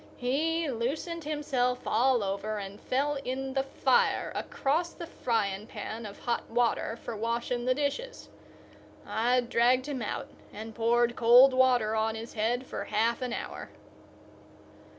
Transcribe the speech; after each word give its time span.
He 0.17 0.67
loosened 0.67 1.25
himself 1.25 1.81
all 1.85 2.23
over 2.23 2.57
and 2.57 2.81
fell 2.81 3.19
in 3.23 3.53
the 3.53 3.61
fire 3.61 4.31
across 4.33 4.93
the 4.93 5.05
frying 5.05 5.67
pan 5.67 6.07
of 6.07 6.17
hot 6.21 6.49
water 6.49 6.97
for 7.03 7.15
washing 7.15 7.65
the 7.65 7.75
dishes. 7.75 8.27
I 9.05 9.41
dragged 9.41 9.85
him 9.87 10.01
out 10.01 10.27
and 10.51 10.73
poured 10.73 11.15
cold 11.15 11.53
water 11.53 11.95
on 11.95 12.15
his 12.15 12.33
head 12.33 12.65
for 12.65 12.85
half 12.85 13.21
an 13.21 13.31
hour. 13.31 13.69